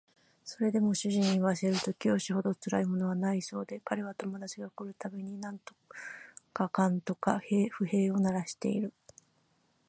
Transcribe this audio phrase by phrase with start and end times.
[0.43, 5.75] それでも主人に言わせると教師ほどつらいものはないそうで彼は友達が来る度に何と
[6.55, 7.39] かかんとか
[7.69, 8.93] 不平を鳴らしている